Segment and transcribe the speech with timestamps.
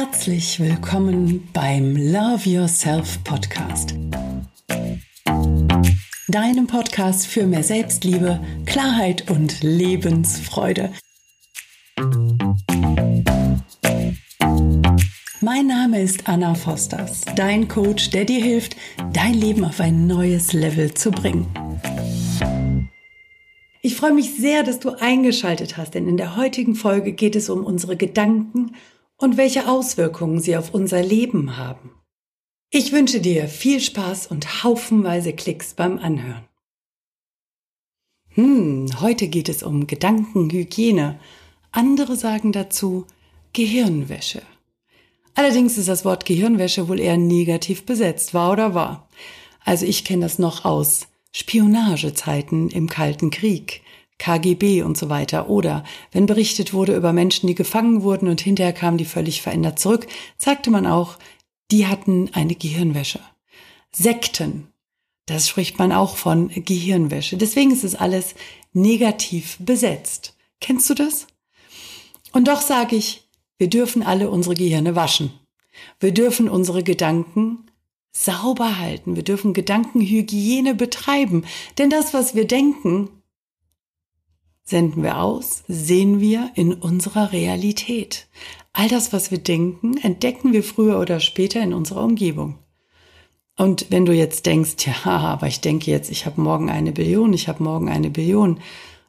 [0.00, 3.96] Herzlich willkommen beim Love Yourself Podcast.
[6.28, 10.92] Deinem Podcast für mehr Selbstliebe, Klarheit und Lebensfreude.
[15.40, 18.76] Mein Name ist Anna Fosters, dein Coach, der dir hilft,
[19.12, 21.48] dein Leben auf ein neues Level zu bringen.
[23.82, 27.50] Ich freue mich sehr, dass du eingeschaltet hast, denn in der heutigen Folge geht es
[27.50, 28.76] um unsere Gedanken
[29.18, 31.90] und welche Auswirkungen sie auf unser Leben haben.
[32.70, 36.44] Ich wünsche dir viel Spaß und haufenweise Klicks beim Anhören.
[38.30, 41.18] Hm, heute geht es um Gedankenhygiene.
[41.72, 43.06] Andere sagen dazu
[43.52, 44.42] Gehirnwäsche.
[45.34, 49.08] Allerdings ist das Wort Gehirnwäsche wohl eher negativ besetzt, wahr oder wahr?
[49.64, 53.82] Also ich kenne das noch aus Spionagezeiten im Kalten Krieg.
[54.18, 55.48] KGB und so weiter.
[55.48, 59.78] Oder wenn berichtet wurde über Menschen, die gefangen wurden und hinterher kamen die völlig verändert
[59.78, 61.18] zurück, sagte man auch,
[61.70, 63.20] die hatten eine Gehirnwäsche.
[63.92, 64.68] Sekten,
[65.26, 67.36] das spricht man auch von Gehirnwäsche.
[67.36, 68.34] Deswegen ist es alles
[68.72, 70.34] negativ besetzt.
[70.60, 71.26] Kennst du das?
[72.32, 75.32] Und doch sage ich, wir dürfen alle unsere Gehirne waschen.
[76.00, 77.66] Wir dürfen unsere Gedanken
[78.12, 79.16] sauber halten.
[79.16, 81.44] Wir dürfen Gedankenhygiene betreiben.
[81.76, 83.10] Denn das, was wir denken,
[84.68, 88.26] senden wir aus, sehen wir in unserer Realität.
[88.74, 92.58] All das, was wir denken, entdecken wir früher oder später in unserer Umgebung.
[93.56, 97.32] Und wenn du jetzt denkst, ja, aber ich denke jetzt, ich habe morgen eine Billion,
[97.32, 98.60] ich habe morgen eine Billion,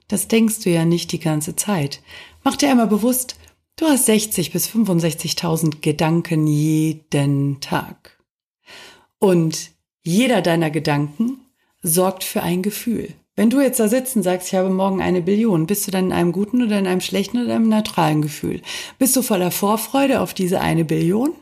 [0.08, 2.02] das denkst du ja nicht die ganze Zeit.
[2.44, 3.36] Mach dir einmal bewusst,
[3.76, 8.18] du hast 60 bis 65.000 Gedanken jeden Tag.
[9.20, 11.42] Und jeder deiner Gedanken
[11.84, 13.14] sorgt für ein Gefühl.
[13.40, 16.08] Wenn du jetzt da sitzt und sagst, ich habe morgen eine Billion, bist du dann
[16.08, 18.62] in einem guten oder in einem schlechten oder einem neutralen Gefühl?
[18.98, 21.34] Bist du voller Vorfreude auf diese eine Billion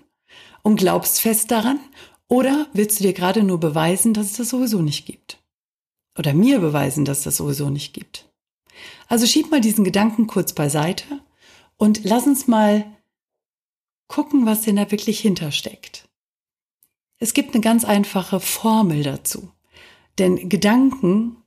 [0.62, 1.80] und glaubst fest daran?
[2.28, 5.40] Oder willst du dir gerade nur beweisen, dass es das sowieso nicht gibt?
[6.16, 8.30] Oder mir beweisen, dass es das sowieso nicht gibt?
[9.08, 11.04] Also schieb mal diesen Gedanken kurz beiseite
[11.78, 12.86] und lass uns mal
[14.08, 16.08] gucken, was denn da wirklich hintersteckt.
[17.18, 19.50] Es gibt eine ganz einfache Formel dazu.
[20.20, 21.38] Denn Gedanken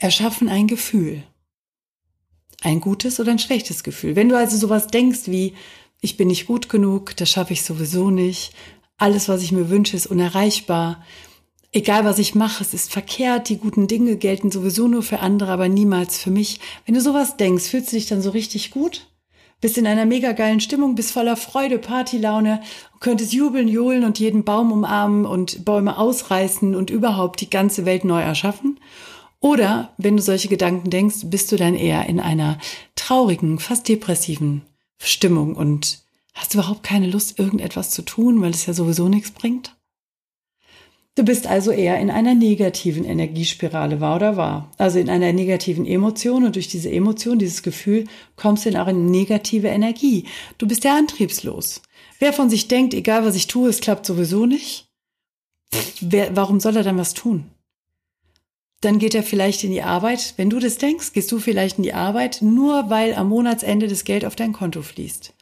[0.00, 1.22] erschaffen ein Gefühl.
[2.62, 4.16] Ein gutes oder ein schlechtes Gefühl.
[4.16, 5.54] Wenn du also sowas denkst wie,
[6.00, 8.52] ich bin nicht gut genug, das schaffe ich sowieso nicht,
[8.98, 11.02] alles, was ich mir wünsche, ist unerreichbar,
[11.72, 15.52] egal was ich mache, es ist verkehrt, die guten Dinge gelten sowieso nur für andere,
[15.52, 16.60] aber niemals für mich.
[16.84, 19.06] Wenn du sowas denkst, fühlst du dich dann so richtig gut?
[19.60, 22.62] Bist in einer mega geilen Stimmung, bist voller Freude, Partylaune,
[22.98, 28.04] könntest jubeln, johlen und jeden Baum umarmen und Bäume ausreißen und überhaupt die ganze Welt
[28.04, 28.80] neu erschaffen?
[29.40, 32.58] Oder wenn du solche Gedanken denkst, bist du dann eher in einer
[32.94, 34.62] traurigen, fast depressiven
[34.98, 36.02] Stimmung und
[36.34, 39.74] hast überhaupt keine Lust, irgendetwas zu tun, weil es ja sowieso nichts bringt?
[41.16, 44.70] Du bist also eher in einer negativen Energiespirale, wahr oder wahr?
[44.78, 48.96] Also in einer negativen Emotion und durch diese Emotion, dieses Gefühl, kommst du in eine
[48.96, 50.24] negative Energie.
[50.58, 51.82] Du bist ja antriebslos.
[52.20, 54.88] Wer von sich denkt, egal was ich tue, es klappt sowieso nicht,
[56.00, 57.50] wer, warum soll er dann was tun?
[58.80, 60.34] Dann geht er vielleicht in die Arbeit.
[60.36, 64.04] Wenn du das denkst, gehst du vielleicht in die Arbeit, nur weil am Monatsende das
[64.04, 65.34] Geld auf dein Konto fließt.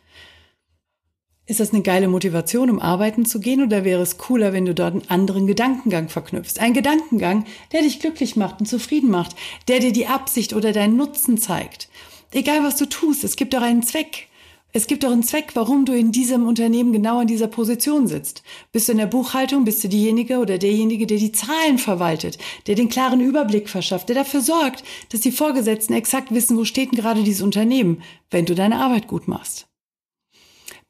[1.47, 4.75] Ist das eine geile Motivation, um arbeiten zu gehen, oder wäre es cooler, wenn du
[4.75, 6.61] dort einen anderen Gedankengang verknüpfst?
[6.61, 9.35] Ein Gedankengang, der dich glücklich macht und zufrieden macht,
[9.67, 11.89] der dir die Absicht oder deinen Nutzen zeigt.
[12.33, 14.29] Egal was du tust, es gibt doch einen Zweck.
[14.75, 18.43] Es gibt doch einen Zweck, warum du in diesem Unternehmen genau in dieser Position sitzt.
[18.71, 22.37] Bist du in der Buchhaltung, bist du diejenige oder derjenige, der die Zahlen verwaltet,
[22.67, 26.93] der den klaren Überblick verschafft, der dafür sorgt, dass die Vorgesetzten exakt wissen, wo steht
[26.93, 29.69] denn gerade dieses Unternehmen, wenn du deine Arbeit gut machst.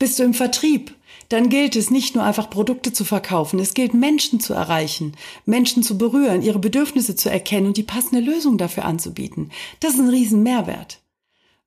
[0.01, 0.95] Bist du im Vertrieb,
[1.29, 5.13] dann gilt es nicht nur einfach Produkte zu verkaufen, es gilt Menschen zu erreichen,
[5.45, 9.51] Menschen zu berühren, ihre Bedürfnisse zu erkennen und die passende Lösung dafür anzubieten.
[9.81, 11.01] Das ist ein Riesenmehrwert.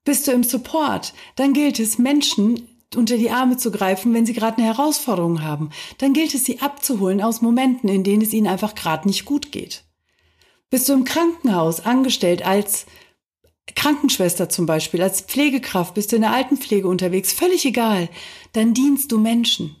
[0.04, 4.32] Bist du im Support, dann gilt es, Menschen unter die Arme zu greifen, wenn sie
[4.32, 5.70] gerade eine Herausforderung haben.
[5.98, 9.52] Dann gilt es, sie abzuholen aus Momenten, in denen es ihnen einfach gerade nicht gut
[9.52, 9.84] geht.
[10.70, 12.86] Bist du im Krankenhaus angestellt als
[13.74, 18.08] Krankenschwester zum Beispiel, als Pflegekraft, bist du in der Altenpflege unterwegs, völlig egal,
[18.52, 19.76] dann dienst du Menschen.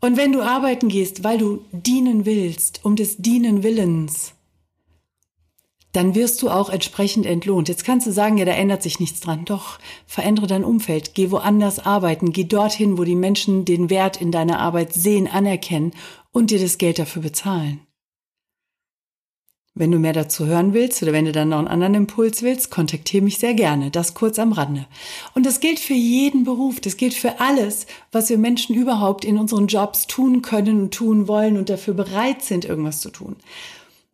[0.00, 4.34] Und wenn du arbeiten gehst, weil du dienen willst, um des Dienen Willens,
[5.92, 7.68] dann wirst du auch entsprechend entlohnt.
[7.68, 9.44] Jetzt kannst du sagen, ja, da ändert sich nichts dran.
[9.44, 14.30] Doch, verändere dein Umfeld, geh woanders arbeiten, geh dorthin, wo die Menschen den Wert in
[14.30, 15.92] deiner Arbeit sehen, anerkennen
[16.30, 17.80] und dir das Geld dafür bezahlen.
[19.78, 22.68] Wenn du mehr dazu hören willst oder wenn du dann noch einen anderen Impuls willst,
[22.68, 23.92] kontaktiere mich sehr gerne.
[23.92, 24.86] Das kurz am Rande.
[25.34, 26.80] Und das gilt für jeden Beruf.
[26.80, 31.28] Das gilt für alles, was wir Menschen überhaupt in unseren Jobs tun können und tun
[31.28, 33.36] wollen und dafür bereit sind, irgendwas zu tun.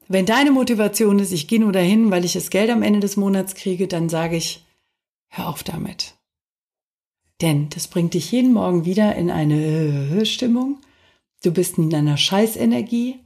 [0.08, 3.16] Wenn deine Motivation ist, ich gehe nur dahin, weil ich das Geld am Ende des
[3.16, 4.64] Monats kriege, dann sage ich,
[5.28, 6.14] hör auf damit.
[7.40, 10.78] Denn das bringt dich jeden Morgen wieder in eine Stimmung.
[11.42, 13.18] Du bist in einer Scheißenergie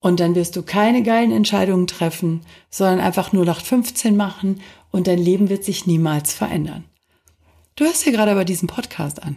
[0.00, 2.40] und dann wirst du keine geilen Entscheidungen treffen,
[2.70, 4.60] sondern einfach nur nach 15 machen
[4.90, 6.84] und dein Leben wird sich niemals verändern.
[7.76, 9.36] Du hörst dir gerade aber diesen Podcast an.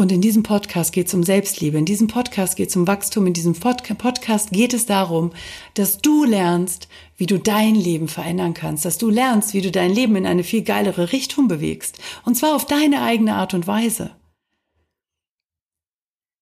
[0.00, 3.26] Und in diesem Podcast geht es um Selbstliebe, in diesem Podcast geht es um Wachstum,
[3.26, 5.30] in diesem Podcast geht es darum,
[5.74, 6.88] dass du lernst,
[7.18, 10.42] wie du dein Leben verändern kannst, dass du lernst, wie du dein Leben in eine
[10.42, 11.98] viel geilere Richtung bewegst.
[12.24, 14.12] Und zwar auf deine eigene Art und Weise.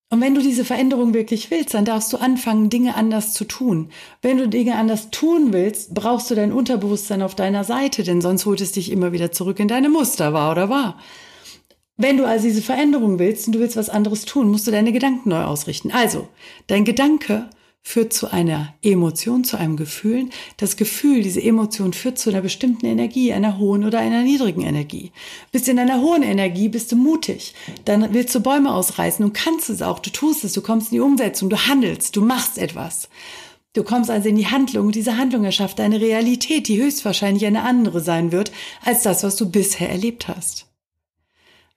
[0.09, 3.91] Und wenn du diese Veränderung wirklich willst, dann darfst du anfangen, Dinge anders zu tun.
[4.23, 8.47] Wenn du Dinge anders tun willst, brauchst du dein Unterbewusstsein auf deiner Seite, denn sonst
[8.47, 11.01] holt es dich immer wieder zurück in deine Muster, wahr oder wahr.
[12.01, 14.93] Wenn du also diese Veränderung willst und du willst was anderes tun, musst du deine
[14.93, 15.91] Gedanken neu ausrichten.
[15.91, 16.29] Also,
[16.69, 17.51] dein Gedanke
[17.83, 20.29] führt zu einer Emotion, zu einem Gefühl.
[20.59, 25.11] Das Gefühl, diese Emotion führt zu einer bestimmten Energie, einer hohen oder einer niedrigen Energie.
[25.51, 27.55] Bist du in einer hohen Energie, bist du mutig.
[27.85, 29.99] Dann willst du Bäume ausreißen und kannst es auch.
[29.99, 33.09] Du tust es, du kommst in die Umsetzung, du handelst, du machst etwas.
[33.73, 37.63] Du kommst also in die Handlung und diese Handlung erschafft eine Realität, die höchstwahrscheinlich eine
[37.63, 38.53] andere sein wird
[38.85, 40.68] als das, was du bisher erlebt hast.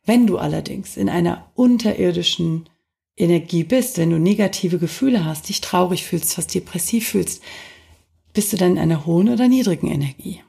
[0.05, 2.69] Wenn du allerdings in einer unterirdischen
[3.17, 7.43] Energie bist, wenn du negative Gefühle hast, dich traurig fühlst, fast depressiv fühlst,
[8.33, 10.41] bist du dann in einer hohen oder niedrigen Energie?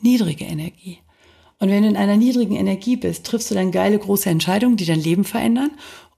[0.00, 0.98] Niedrige Energie.
[1.58, 4.84] Und wenn du in einer niedrigen Energie bist, triffst du dann geile große Entscheidungen, die
[4.84, 5.70] dein Leben verändern?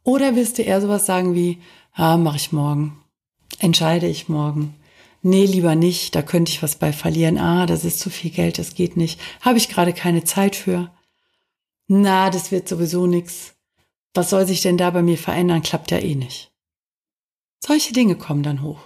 [0.02, 1.58] Oder wirst du eher sowas sagen wie,
[1.92, 2.98] ah, mach ich morgen.
[3.58, 4.74] Entscheide ich morgen.
[5.22, 7.38] Nee, lieber nicht, da könnte ich was bei verlieren.
[7.38, 9.20] Ah, das ist zu viel Geld, das geht nicht.
[9.40, 10.90] Habe ich gerade keine Zeit für.
[11.86, 13.54] Na, das wird sowieso nix
[14.14, 16.52] was soll sich denn da bei mir verändern, klappt ja eh nicht.
[17.58, 18.78] Solche Dinge kommen dann hoch.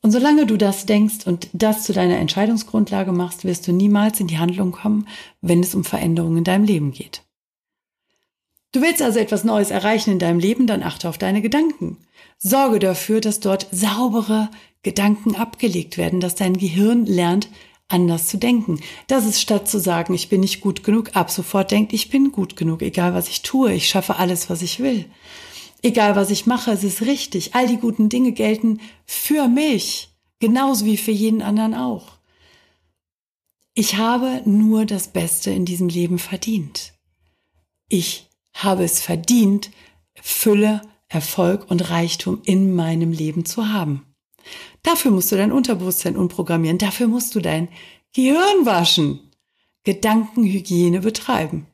[0.00, 4.26] Und solange du das denkst und das zu deiner Entscheidungsgrundlage machst, wirst du niemals in
[4.26, 5.06] die Handlung kommen,
[5.42, 7.22] wenn es um Veränderungen in deinem Leben geht.
[8.72, 11.98] Du willst also etwas Neues erreichen in deinem Leben, dann achte auf deine Gedanken.
[12.38, 14.50] Sorge dafür, dass dort saubere
[14.82, 17.48] Gedanken abgelegt werden, dass dein Gehirn lernt,
[17.92, 18.80] anders zu denken.
[19.06, 22.32] Das ist statt zu sagen, ich bin nicht gut genug, ab sofort denkt, ich bin
[22.32, 25.06] gut genug, egal was ich tue, ich schaffe alles, was ich will.
[25.82, 27.54] Egal was ich mache, es ist richtig.
[27.54, 32.18] All die guten Dinge gelten für mich, genauso wie für jeden anderen auch.
[33.74, 36.92] Ich habe nur das Beste in diesem Leben verdient.
[37.88, 39.70] Ich habe es verdient,
[40.14, 44.11] Fülle, Erfolg und Reichtum in meinem Leben zu haben.
[44.82, 46.78] Dafür musst du dein Unterbewusstsein umprogrammieren.
[46.78, 47.68] Dafür musst du dein
[48.12, 49.20] Gehirn waschen.
[49.84, 51.66] Gedankenhygiene betreiben.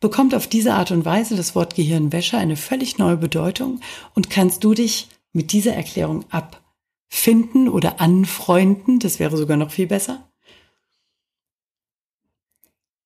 [0.00, 3.80] Bekommt auf diese Art und Weise das Wort Gehirnwäsche eine völlig neue Bedeutung
[4.14, 8.98] und kannst du dich mit dieser Erklärung abfinden oder anfreunden.
[8.98, 10.28] Das wäre sogar noch viel besser.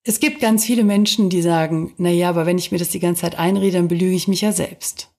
[0.02, 3.00] Es gibt ganz viele Menschen, die sagen, na ja, aber wenn ich mir das die
[3.00, 5.10] ganze Zeit einrede, dann belüge ich mich ja selbst.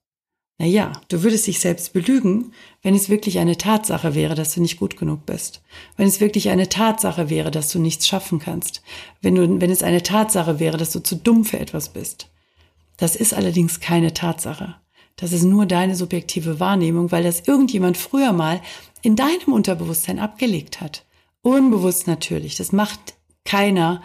[0.60, 2.52] Naja, du würdest dich selbst belügen,
[2.82, 5.62] wenn es wirklich eine Tatsache wäre, dass du nicht gut genug bist.
[5.96, 8.82] Wenn es wirklich eine Tatsache wäre, dass du nichts schaffen kannst.
[9.22, 12.28] Wenn, du, wenn es eine Tatsache wäre, dass du zu dumm für etwas bist.
[12.96, 14.74] Das ist allerdings keine Tatsache.
[15.14, 18.60] Das ist nur deine subjektive Wahrnehmung, weil das irgendjemand früher mal
[19.02, 21.04] in deinem Unterbewusstsein abgelegt hat.
[21.42, 22.56] Unbewusst natürlich.
[22.56, 24.02] Das macht keiner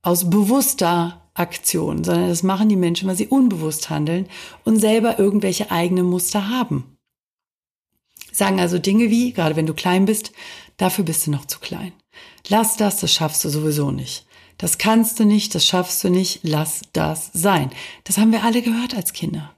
[0.00, 4.28] aus bewusster Aktion, sondern das machen die Menschen, weil sie unbewusst handeln
[4.64, 6.96] und selber irgendwelche eigenen Muster haben.
[8.32, 10.32] Sagen also Dinge wie, gerade wenn du klein bist,
[10.76, 11.92] dafür bist du noch zu klein.
[12.48, 14.26] Lass das, das schaffst du sowieso nicht.
[14.58, 17.70] Das kannst du nicht, das schaffst du nicht, lass das sein.
[18.04, 19.56] Das haben wir alle gehört als Kinder.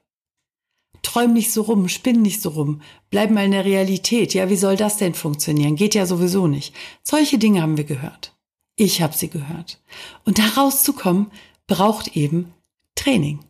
[1.02, 4.32] Träum nicht so rum, spinn nicht so rum, bleib mal in der Realität.
[4.34, 5.76] Ja, wie soll das denn funktionieren?
[5.76, 6.74] Geht ja sowieso nicht.
[7.02, 8.32] Solche Dinge haben wir gehört.
[8.76, 9.80] Ich habe sie gehört.
[10.24, 11.30] Und da rauszukommen,
[11.72, 12.52] braucht eben
[12.94, 13.40] Training.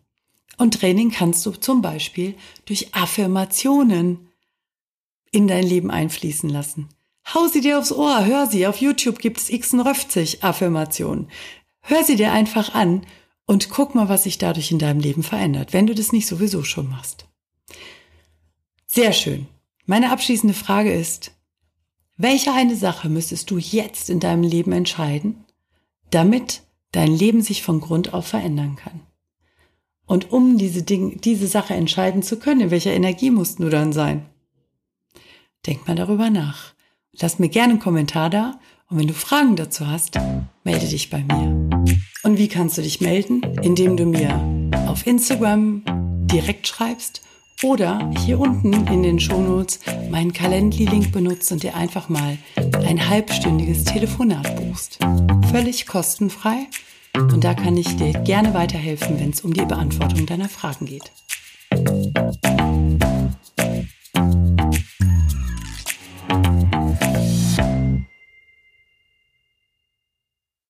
[0.56, 2.36] Und Training kannst du zum Beispiel
[2.66, 4.28] durch Affirmationen
[5.32, 6.88] in dein Leben einfließen lassen.
[7.34, 8.68] Hau sie dir aufs Ohr, hör sie.
[8.68, 11.28] Auf YouTube gibt es x-50 Affirmationen.
[11.80, 13.04] Hör sie dir einfach an
[13.44, 16.62] und guck mal, was sich dadurch in deinem Leben verändert, wenn du das nicht sowieso
[16.62, 17.26] schon machst.
[18.86, 19.48] Sehr schön.
[19.84, 21.32] Meine abschließende Frage ist,
[22.16, 25.44] welche eine Sache müsstest du jetzt in deinem Leben entscheiden,
[26.10, 26.62] damit
[26.92, 29.00] dein Leben sich von Grund auf verändern kann.
[30.06, 33.92] Und um diese Dinge, diese Sache entscheiden zu können, in welcher Energie musst du dann
[33.92, 34.26] sein?
[35.66, 36.74] Denk mal darüber nach.
[37.20, 38.58] Lass mir gerne einen Kommentar da
[38.88, 40.18] und wenn du Fragen dazu hast,
[40.64, 41.70] melde dich bei mir.
[42.24, 43.42] Und wie kannst du dich melden?
[43.62, 44.38] Indem du mir
[44.86, 45.82] auf Instagram
[46.26, 47.22] direkt schreibst
[47.62, 49.80] oder hier unten in den Shownotes
[50.10, 52.38] meinen Calendly-Link benutzt und dir einfach mal
[52.86, 54.98] ein halbstündiges Telefonat buchst.
[55.52, 56.66] Völlig kostenfrei
[57.14, 61.12] und da kann ich dir gerne weiterhelfen, wenn es um die Beantwortung deiner Fragen geht.